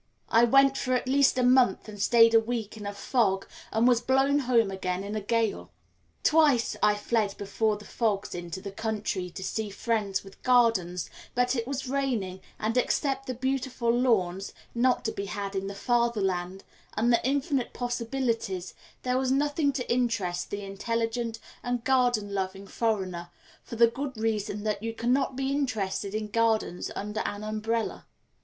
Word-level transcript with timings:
I 0.29 0.45
went 0.45 0.79
for 0.79 0.93
at 0.93 1.07
least 1.07 1.37
a 1.37 1.43
month 1.43 1.87
and 1.87 2.01
stayed 2.01 2.33
a 2.33 2.39
week 2.39 2.75
in 2.75 2.87
a 2.87 2.91
fog 2.91 3.47
and 3.71 3.87
was 3.87 4.01
blown 4.01 4.39
home 4.39 4.71
again 4.71 5.03
in 5.03 5.15
a 5.15 5.21
gale. 5.21 5.69
Twice 6.23 6.75
I 6.81 6.95
fled 6.95 7.37
before 7.37 7.77
the 7.77 7.85
fogs 7.85 8.33
into 8.33 8.61
the 8.61 8.71
country 8.71 9.29
to 9.29 9.43
see 9.43 9.69
friends 9.69 10.23
with 10.23 10.41
gardens, 10.41 11.11
but 11.35 11.55
it 11.55 11.67
was 11.67 11.87
raining, 11.87 12.41
and 12.57 12.77
except 12.77 13.27
the 13.27 13.35
beautiful 13.35 13.91
lawns 13.93 14.53
(not 14.73 15.05
to 15.05 15.11
be 15.11 15.25
had 15.27 15.55
in 15.55 15.67
the 15.67 15.75
Fatherland) 15.75 16.63
and 16.97 17.13
the 17.13 17.23
infinite 17.23 17.71
possibilities, 17.71 18.73
there 19.03 19.19
was 19.19 19.31
nothing 19.31 19.71
to 19.73 19.93
interest 19.93 20.49
the 20.49 20.63
intelligent 20.65 21.37
and 21.61 21.83
garden 21.83 22.33
loving 22.33 22.65
foreigner, 22.65 23.29
for 23.63 23.75
the 23.75 23.85
good 23.85 24.17
reason 24.17 24.63
that 24.63 24.81
you 24.81 24.95
cannot 24.95 25.35
be 25.35 25.51
interested 25.51 26.15
in 26.15 26.27
gardens 26.27 26.89
under 26.95 27.19
an 27.19 27.43
umbrella. 27.43 28.07